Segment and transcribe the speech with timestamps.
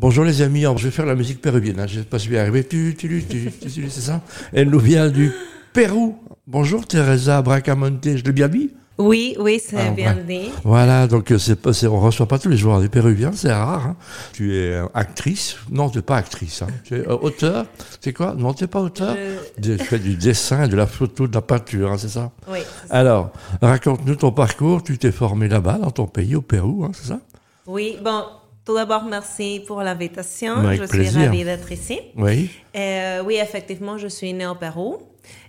[0.00, 1.86] Bonjour les amis, je vais faire la musique péruvienne, hein.
[1.86, 2.64] je ne sais pas si je vais y arriver.
[2.64, 5.30] Tu, tu, tu, tu, tu, tu, c'est ça Elle nous vient du
[5.74, 6.18] Pérou.
[6.46, 10.48] Bonjour Teresa Bracamonte, je l'ai bien dit Oui, oui, c'est Ah, bien dit.
[10.64, 13.88] Voilà, donc euh, c'est on reçoit pas tous les jours des Péruviens, c'est rare.
[13.88, 13.96] hein.
[14.32, 16.62] Tu es euh, actrice Non, tu n'es pas actrice.
[16.62, 16.68] hein.
[16.84, 17.66] Tu es euh, auteur
[18.00, 19.14] C'est quoi Non, tu n'es pas auteur
[19.62, 22.60] Je- Tu fais du dessin, de la photo, de la peinture, hein, c'est ça Oui,
[22.88, 22.94] ça.
[22.94, 24.82] Alors, raconte-nous ton parcours.
[24.82, 27.20] Tu t'es formé là-bas, dans ton pays, au Pérou, c'est ça
[27.66, 28.24] oui, bon,
[28.64, 30.54] tout d'abord, merci pour l'invitation.
[30.74, 31.12] Je plaisir.
[31.12, 32.00] suis ravie d'être ici.
[32.16, 32.50] Oui.
[32.76, 34.98] Euh, oui, effectivement, je suis née au Pérou.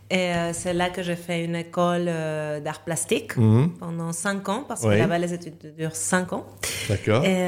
[0.09, 3.69] Et euh, c'est là que j'ai fait une école euh, d'art plastique Mhm.
[3.79, 4.95] pendant cinq ans, parce Oui.
[4.95, 6.45] que là-bas, les études durent cinq ans.
[6.89, 7.23] D'accord.
[7.23, 7.47] Et,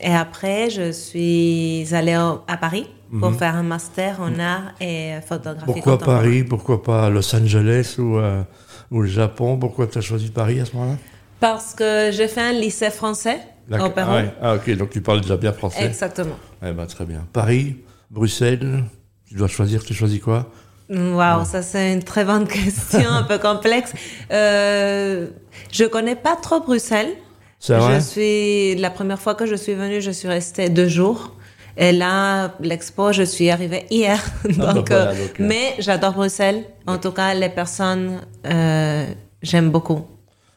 [0.00, 2.88] et après, je suis allée au- à Paris
[3.20, 5.74] pour faire un master en art et photographie Mhm.
[5.74, 5.98] Pourquoi.
[5.98, 6.44] Paris?
[6.44, 8.18] Pourquoi pas Los Angeles ou,
[8.90, 9.58] ou le Japon?
[9.58, 10.96] Pourquoi tu as choisi Paris à ce moment-là?
[11.40, 13.38] Parce que j'ai fait un lycée français.
[13.72, 14.32] Ah, ouais.
[14.40, 15.84] Ah, ok, donc tu parles déjà bien français.
[15.84, 16.36] Exactement.
[16.64, 17.26] Eh ben, très bien.
[17.32, 17.76] Paris,
[18.10, 18.84] Bruxelles,
[19.28, 20.50] tu dois choisir, tu choisis quoi?
[20.88, 23.92] Waouh, ça c'est une très bonne question, un peu complexe.
[24.30, 25.26] Euh,
[25.72, 27.14] je connais pas trop Bruxelles.
[27.58, 27.96] C'est vrai?
[27.96, 31.32] Je suis la première fois que je suis venue, je suis restée deux jours.
[31.76, 34.22] Et là, l'expo, je suis arrivée hier.
[34.44, 35.14] voilà, euh, donc, euh.
[35.38, 36.64] mais j'adore Bruxelles.
[36.86, 39.06] En tout cas, les personnes, euh,
[39.42, 40.06] j'aime beaucoup.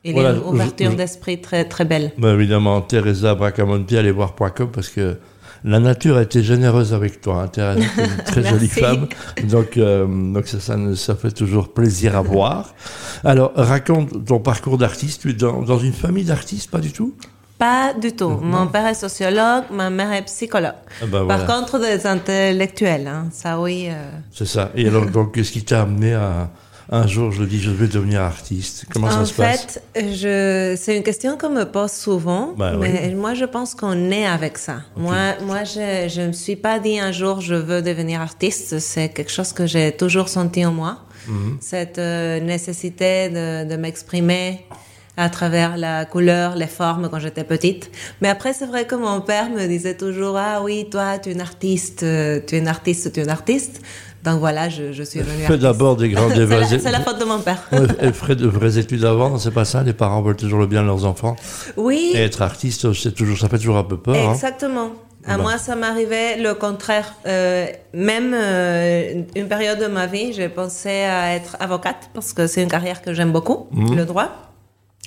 [0.09, 2.11] Il y Voilà, a une ouverture je- je- d'esprit très très belle.
[2.17, 5.17] Ben, Évidemment, Teresa Bracamonte, allez voir .com parce que
[5.65, 7.43] la nature a été généreuse avec toi.
[7.43, 9.07] Hein, Teresa, une très jolie femme.
[9.43, 10.59] Donc, euh, donc ça,
[10.95, 12.73] ça, fait toujours plaisir à voir.
[13.23, 15.21] Alors, raconte ton parcours d'artiste.
[15.21, 17.13] Tu es dans, dans une famille d'artistes, pas du tout?
[17.57, 18.29] Pas du tout.
[18.29, 20.75] Mon père est sociologue, ma mère est psychologue.
[21.01, 23.87] Ah ben Par contre, des intellectuels, hein, ça oui.
[23.89, 24.71] euh, C'est ça.
[24.75, 26.49] Et alors, donc, qu'est-ce qui t'a amené à
[26.91, 30.75] un jour, je dis, je vais devenir artiste Comment ça se passe fait, je...
[30.75, 34.57] c'est une question qu'on me pose souvent, Bah mais moi je pense qu'on est avec
[34.57, 34.81] ça.
[34.95, 38.79] Moi, moi je je me suis pas dit un jour je veux devenir artiste.
[38.79, 40.97] C'est quelque chose que j'ai toujours senti en moi.
[41.27, 41.57] Mhm.
[41.61, 44.65] Cette euh, nécessité de, de m'exprimer
[45.19, 47.91] à travers la couleur, les formes quand j'étais petite.
[48.21, 51.33] Mais après, c'est vrai que mon père me disait toujours, ah oui, toi, tu es
[51.33, 53.81] une artiste, euh, tu es une artiste, tu es une artiste.
[54.23, 56.99] Donc voilà, je, je suis devenue Fais d'abord des grandes C'est la, vraies- c'est la
[57.01, 57.67] faute de mon père.
[57.99, 59.83] Elle ferait de vraies études avant, c'est pas ça?
[59.83, 61.35] Les parents veulent toujours le bien de leurs enfants.
[61.77, 62.11] Oui.
[62.13, 62.81] Et être artiste,
[63.15, 64.15] toujours, ça fait toujours un peu peur.
[64.15, 64.33] hein.
[64.33, 64.91] Exactement.
[65.25, 65.43] À Bah.
[65.43, 67.13] moi, ça m'arrivait le contraire.
[67.27, 72.47] Euh, même euh, une période de ma vie, j'ai pensé à être avocate parce que
[72.47, 73.95] c'est une carrière que j'aime beaucoup, Mhm.
[73.97, 74.29] le droit.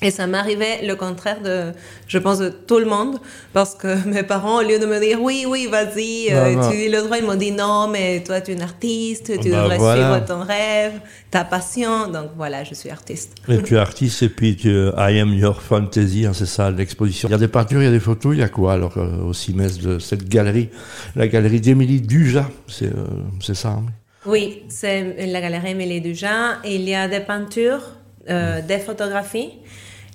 [0.03, 1.73] Et ça m'arrivait le contraire de,
[2.09, 3.19] je pense, de tout le monde,
[3.53, 6.71] parce que mes parents, au lieu de me dire oui, oui, vas-y, euh, non.
[6.71, 9.51] tu dis le droit, ils m'ont dit non, mais toi, tu es une artiste, tu
[9.51, 10.21] Bah, devrais voilà.
[10.21, 10.93] suivre ton rêve,
[11.31, 12.09] ta passion.
[12.09, 13.35] Donc voilà, je suis artiste.
[13.49, 17.29] Et tu es artiste et puis tu, I am your fantasy, hein, c'est ça l'exposition.
[17.29, 18.97] Il y a des peintures, il y a des photos, il y a quoi alors
[18.99, 20.69] euh, au CIMES de cette galerie?
[21.17, 23.07] La galerie d'Émilie Dujas, c'est euh,
[23.41, 23.85] c'est ça hein?
[24.25, 26.59] Oui, c'est la galerie Émilie Dujas.
[26.65, 27.83] Il y a des peintures,
[28.31, 29.51] euh, des photographies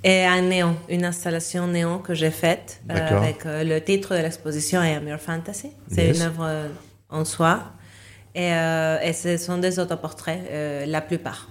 [0.03, 4.21] et un néon, une installation néon que j'ai faite euh, avec euh, le titre de
[4.21, 5.71] l'exposition I Am Your Fantasy.
[5.91, 6.17] C'est Yes.
[6.17, 6.67] une œuvre euh,
[7.09, 7.63] en soi.
[8.35, 10.41] Et, et ce sont des autoportraits,
[10.85, 11.49] la plupart.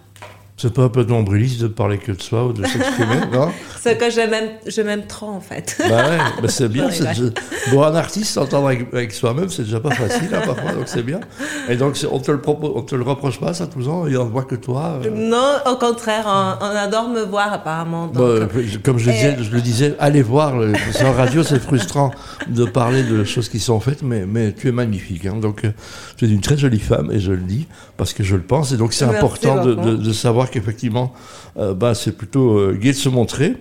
[0.58, 3.50] C'est pas un peu nombriliste de parler que de soi ou de s'exprimer, non?
[3.78, 5.76] Ce que je m'aime, je m'aime trop en fait.
[5.80, 6.90] Bah ouais, bah c'est bien.
[6.90, 7.30] C'est déjà-
[7.72, 11.02] Bon, un artiste s'entendre avec, avec soi-même, c'est déjà pas facile hein, parfois, donc c'est
[11.02, 11.20] bien.
[11.68, 14.06] Et donc c'est- on te le propose, on te le reproche pas, ça, tous ans,
[14.06, 14.98] et on voit que toi.
[15.04, 18.06] euh, non, au contraire, on, on adore me voir apparemment.
[18.06, 18.46] Donc, Bah, euh,
[18.82, 20.56] comme je le, disais, je le disais, allez voir.
[20.56, 20.72] le-
[21.04, 22.12] En radio, c'est frustrant
[22.48, 25.26] de parler de choses qui sont faites, mais, mais tu es magnifique.
[25.26, 25.36] hein.
[25.38, 25.70] donc, euh,
[26.16, 27.66] tu es une très jolie femme, et je le dis
[27.98, 28.72] parce que je le pense.
[28.72, 29.88] Et donc, c'est important de, beaucoup.
[29.90, 31.12] de- de savoir qu'effectivement,
[31.58, 33.56] euh, bah, c'est plutôt euh, gai de se montrer.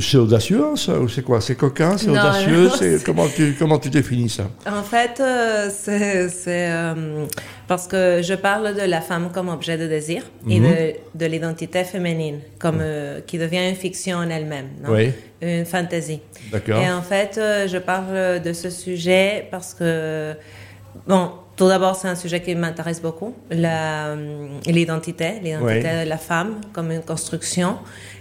[0.00, 1.40] C'est audacieux, hein, ça Ou c'est quoi?
[1.40, 4.50] C'est coquin C'est audacieux c'est- Comment tu comment tu définis ça?
[4.66, 7.24] En fait, euh, c'est c'est, euh,
[7.68, 10.66] parce que je parle de la femme comme objet de désir et Mhm.
[10.68, 14.92] de, de l'identité féminine comme euh, qui devient une fiction en elle-même, non?
[14.92, 15.12] Oui.
[15.40, 16.20] une fantaisie.
[16.50, 16.80] D'accord.
[16.82, 20.32] Et en fait, euh, je parle de ce sujet parce que
[21.06, 26.04] bon, tout d'abord, c'est un sujet qui m'intéresse beaucoup, euh, l'identité, l'identité Oui.
[26.04, 27.78] de la femme comme une construction,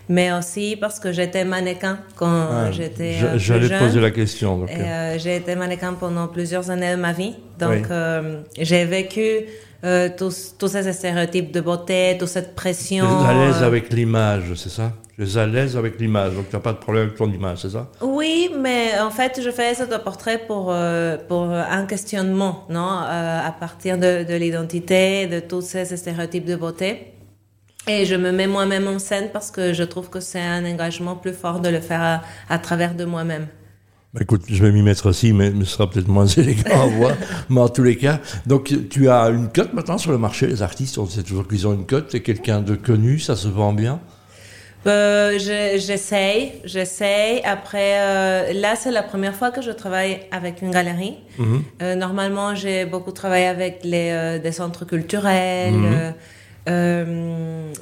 [0.07, 4.11] mais aussi parce que j'étais mannequin quand Ah, j'étais je- euh, J'allais te poser la
[4.11, 4.65] question.
[4.67, 7.35] Et, euh, j'ai été mannequin pendant plusieurs années de ma vie.
[7.59, 7.81] Donc, Oui.
[7.91, 9.45] euh, j'ai vécu
[9.83, 13.05] euh, tous, tous ces stéréotypes de beauté, toute cette tu pression.
[13.05, 14.91] es à l'aise avec l'image, c'est ça?
[15.17, 17.59] Tu es à l'aise avec l'image, donc tu n'as pas de problème avec ton image,
[17.61, 17.89] c'est ça?
[18.01, 22.99] Oui, mais en fait, je fais ce portrait pour, euh, pour un questionnement, non?
[23.03, 27.13] Euh, À partir de, de l'identité, de tous ces stéréotypes de beauté.
[27.87, 31.15] Et je me mets moi-même en scène parce que je trouve que c'est un engagement
[31.15, 32.21] plus fort de le faire à,
[32.53, 33.47] à travers de moi-même.
[34.13, 37.11] Bah, écoute, je vais m'y mettre aussi, mais ce sera peut-être moins élégant à voir.
[37.49, 40.47] mais en tous les cas, donc tu as une cote maintenant sur le marché.
[40.47, 42.07] Les artistes, on sait toujours qu'ils ont une cote.
[42.09, 43.99] C'est quelqu'un de connu, ça se vend bien?
[44.87, 47.41] Euh, j'essaye, j'essaye.
[47.43, 51.17] Après, euh, là, c'est la première fois que je travaille avec une galerie.
[51.37, 51.63] Mhm.
[51.81, 56.13] Euh, normalement, j'ai beaucoup travaillé avec les, des centres culturels, mhm.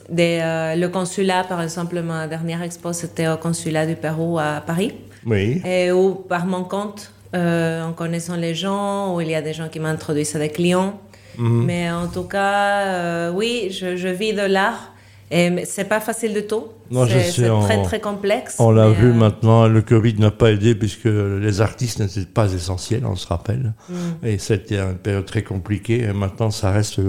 [0.09, 0.39] des,
[0.77, 2.01] le consulat, par exemple.
[2.01, 4.93] Ma dernière expo, c'était au consulat du Pérou à Paris.
[5.25, 5.61] Oui.
[5.65, 9.53] Et où, par mon compte, euh, en connaissant les gens, où il y a des
[9.53, 10.99] gens qui m'introduisent à des clients.
[11.39, 14.92] Mais en tout cas, euh, oui, je, je, vis de l'art.
[15.31, 16.65] Et c'est pas facile du tout.
[16.91, 18.57] C'est très très complexe.
[18.59, 22.53] On l'a vu euh, maintenant, le Covid n'a pas aidé puisque les artistes n'étaient pas
[22.53, 23.73] essentiels, on se rappelle.
[23.89, 23.95] Mm.
[24.23, 26.03] Et c'était une période très compliquée.
[26.03, 26.99] Et maintenant, ça reste,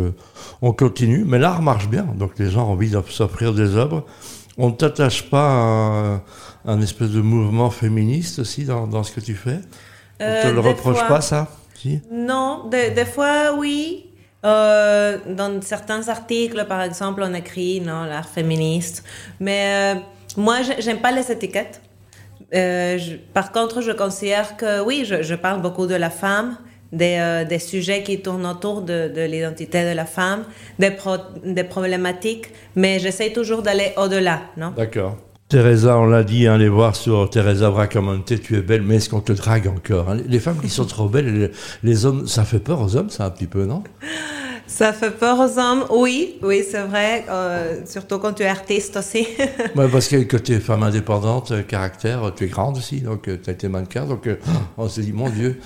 [0.63, 1.25] on continue.
[1.27, 4.07] Mais l'art marche bien, donc les gens ont envie de s'offrir des œuvres.
[4.57, 6.21] On ne t'attache pas à
[6.65, 9.61] un espèce de mouvement féministe aussi dans, dans ce que tu fais?
[10.21, 11.49] On ne te le euh, reproche pas, ça?
[11.75, 12.01] Si?
[12.11, 14.07] Non, des, fois, oui.
[14.45, 19.05] Euh, dans certains articles, par exemple, on écrit non l'art féministe,
[19.41, 20.01] mais euh,
[20.37, 21.81] moi, j'aime pas les étiquettes.
[23.33, 26.57] par contre, je considère que oui, je, parle beaucoup de la femme,
[26.93, 30.45] des, des sujets qui tournent autour de, de l'identité de la femme,
[30.79, 30.93] des,
[31.45, 34.71] des problématiques, mais j'essaie toujours d'aller au-delà, non?
[34.77, 35.17] D'accord.
[35.49, 39.11] Teresa, on l'a dit, hein, les voir sur Teresa Bracamonte, tu es belle, mais est-ce
[39.11, 40.17] qu'on te drague encore hein?
[40.27, 41.51] Les femmes qui sont trop belles,
[41.83, 43.85] les, hommes, ça fait peur aux hommes, ça un petit peu, non?
[44.67, 48.97] Ça fait peur aux hommes, oui, oui, c'est vrai, euh, surtout quand tu es artiste
[48.97, 49.27] aussi.
[49.77, 53.37] ouais, parce que, tu es femme indépendante, euh, caractère, tu es grande aussi, donc euh,
[53.41, 54.27] tu as été mannequin, donc
[54.79, 55.61] on se dit, mon Dieu,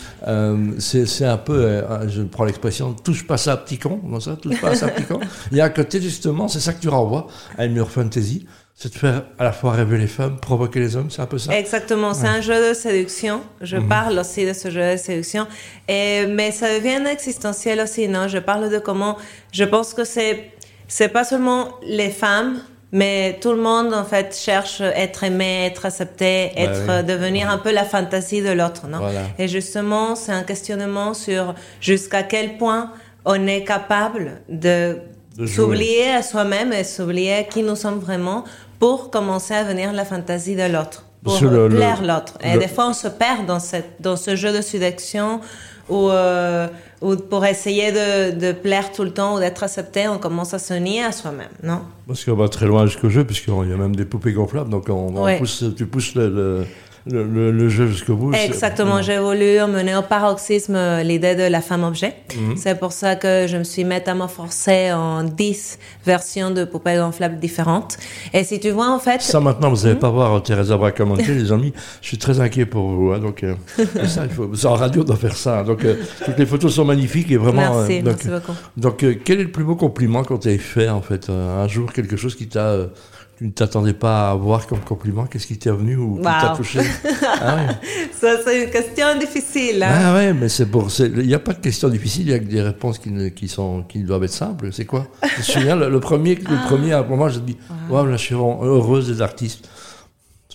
[0.80, 4.74] c'est un peu, je prends l'expression, touche pas ça, petit con, non ça, touche pas
[4.74, 5.20] ça, petit con?
[5.52, 8.44] Il y a un côté, justement, c'est ça que tu renvoies à une fantasy
[8.80, 11.36] c'est de faire à la fois rêver les femmes, provoquer les hommes, c'est un peu
[11.36, 11.52] ça?
[11.58, 13.40] Exactement, c'est un jeu de séduction.
[13.60, 13.88] Je mhm.
[13.88, 15.48] parle aussi de ce jeu de séduction.
[15.88, 18.28] Et, mais ça devient existentiel aussi, non?
[18.28, 19.16] Je parle de comment...
[19.50, 20.52] Je pense que c'est,
[20.86, 22.60] c'est pas seulement les femmes,
[22.92, 27.58] mais tout le monde, en fait, cherche être aimé, être accepté, bah être, devenir un
[27.58, 29.00] peu la fantaisie de l'autre, non?
[29.40, 32.92] Et justement, c'est un questionnement sur jusqu'à quel point
[33.24, 34.98] on est capable de
[35.46, 38.44] s'oublier à soi-même et s'oublier qui nous sommes vraiment
[38.78, 42.34] pour commencer à venir la fantaisie de l'autre, pour plaire l'autre.
[42.42, 45.40] Et des fois, on se perd dans, cette, dans ce jeu de séduction
[45.88, 46.68] où, euh,
[47.00, 50.58] où pour essayer de, de, plaire tout le temps ou d'être accepté, on commence à
[50.58, 51.80] se nier à soi-même, non?
[52.06, 54.88] Parce qu'on va très loin jusqu'au jeu, puisqu'il y a même des poupées gonflables, donc
[54.88, 56.66] on, pousse, tu pousses le le,
[57.08, 58.32] jeu jusqu'au bout.
[58.32, 62.14] Exactement, j'ai voulu mener au paroxysme euh, l'idée de la femme-objet.
[62.36, 62.56] Mhm.
[62.56, 67.98] C'est pour ça que je me suis métamorphosée en 10 versions de poupées gonflables différentes.
[68.32, 69.22] Et si tu vois, en fait...
[69.22, 70.00] Ça, maintenant, vous n'allez mhm.
[70.00, 71.72] pas voir euh, Thérèse Bracamonte, les amis.
[72.02, 73.12] Je suis très inquiet pour vous.
[73.12, 73.54] Hein, donc, euh,
[74.06, 75.60] ça, il faut, en radio, doit faire ça.
[75.60, 75.64] Hein.
[75.64, 75.84] donc,
[76.24, 77.84] toutes les photos sont magnifiques et vraiment...
[77.84, 78.52] Merci, merci beaucoup.
[78.76, 82.16] Donc, quel est le plus beau compliment qu'on t'ait fait, en fait Un jour, quelque
[82.16, 82.88] chose qui t'a
[83.38, 86.54] tu ne t'attendais pas à avoir comme compliment Qu'est-ce qui t'est venu ou qui t'a
[86.56, 86.80] touché
[87.22, 87.68] ah
[88.12, 89.80] Ça, c'est une question difficile.
[89.80, 89.92] Hein?
[89.92, 90.88] Ah ouais, mais c'est pour.
[90.98, 93.46] Il n'y a pas de questions difficiles, il y a que des réponses qui, qui,
[93.46, 94.72] sont, qui doivent être simples.
[94.72, 95.06] C'est quoi?
[95.22, 96.66] Je me souviens, le, premier, le ah.
[96.66, 97.56] premier, à un moment, je me dis
[97.88, 99.68] Waouh, wow, je suis heureuse des artistes.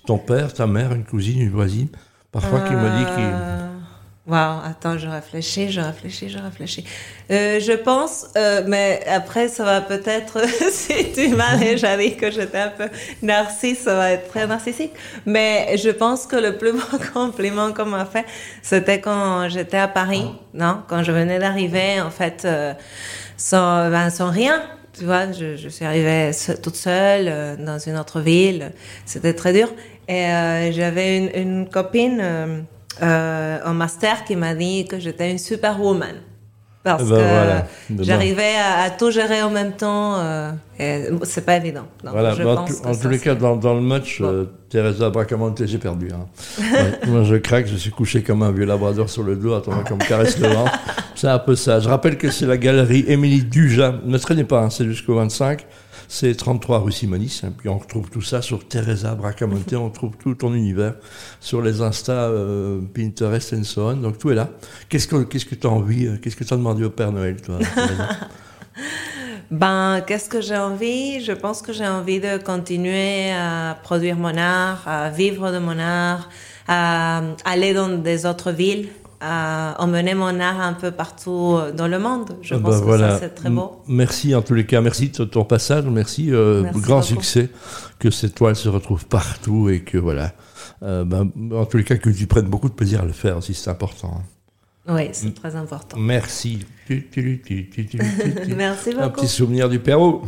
[0.05, 1.87] Ton père, ta mère, une cousine, une voisine,
[2.33, 3.69] parfois qui me dit qu'il euh,
[4.25, 6.85] Wow, attends, je réfléchis, je réfléchis, je réfléchis.
[7.29, 10.39] Euh, je pense, euh, mais après, ça va peut-être,
[10.71, 12.87] si tu m'as déjà dit que j'étais un peu
[13.21, 14.93] narcisse, ça va être très narcissique.
[15.25, 18.25] Mais je pense que le plus beau compliment qu'on m'a fait,
[18.61, 20.83] c'était quand j'étais à Paris, non?
[20.87, 22.73] Quand je venais d'arriver, en fait, euh,
[23.35, 24.63] sans, ben, sans rien.
[24.97, 26.31] Tu vois, je, je suis arrivée
[26.61, 28.71] toute seule euh, dans une autre ville.
[29.05, 29.73] C'était très dur.
[30.07, 32.65] Et euh, j'avais une, une, copine
[33.01, 36.15] euh, un master qui m'a dit que j'étais une superwoman.
[36.83, 40.17] Parce eh ben que j'arrivais à, tout gérer en même temps.
[40.17, 41.87] Euh, et c'est pas évident.
[42.03, 42.35] voilà.
[42.45, 46.09] en tous les cas, dans, le match, euh, Teresa Bracamonte, j'ai perdu.
[46.11, 46.25] Hein.
[47.07, 49.95] moi, je craque, je suis couché comme un vieux labrador sur le dos, attendant qu'on
[49.95, 50.65] me caresse le vent.
[51.15, 51.79] C'est un peu ça.
[51.79, 53.95] Je rappelle que c'est la galerie Émilie Duja.
[54.03, 55.65] Ne traînez pas, hein, c'est jusqu'au 25.
[56.07, 57.41] C'est 33 rue Simonis.
[57.43, 59.73] Hein, puis on retrouve tout ça sur Teresa Bracamonte.
[59.73, 60.95] on trouve tout ton univers
[61.39, 63.95] sur les Insta, euh, Pinterest et so on.
[63.97, 64.49] Donc tout est là.
[64.89, 67.11] Qu'est-ce que qu'est-ce que tu as envie euh, Qu'est-ce que tu as demandé au Père
[67.11, 67.59] Noël, toi
[69.51, 71.23] Ben, qu'est-ce que j'ai envie?
[71.23, 75.77] Je pense que j'ai envie de continuer à produire mon art, à vivre de mon
[75.77, 76.29] art,
[76.67, 78.89] à aller dans des autres villes
[79.25, 82.31] à emmener mon art un peu partout dans le monde.
[82.41, 83.19] Je Ah pense bah que voilà.
[83.19, 83.81] c'est très beau.
[83.87, 87.07] Merci en tous les cas, merci de ton passage, merci, euh, Merci grand beaucoup.
[87.07, 87.49] succès,
[87.99, 90.33] que cette toile se retrouve partout et que voilà.
[90.83, 93.37] Euh, ben, en tous les cas, que tu prennes beaucoup de plaisir à le faire
[93.37, 94.21] aussi, c'est important.
[94.89, 95.95] Oui, c'est très important.
[95.97, 96.59] Merci.
[98.57, 99.21] Merci Un beaucoup.
[99.21, 100.23] petit souvenir du Pérou.